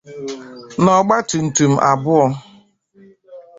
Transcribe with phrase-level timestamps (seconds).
[0.83, 2.25] na ọgbaatumtum abụọ.